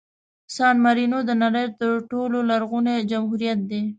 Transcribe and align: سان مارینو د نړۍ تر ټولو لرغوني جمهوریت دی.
سان 0.55 0.75
مارینو 0.83 1.19
د 1.25 1.31
نړۍ 1.43 1.65
تر 1.79 1.91
ټولو 2.11 2.37
لرغوني 2.49 2.95
جمهوریت 3.11 3.59
دی. 3.69 3.83